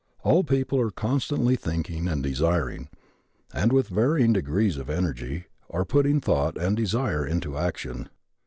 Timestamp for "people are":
0.43-0.89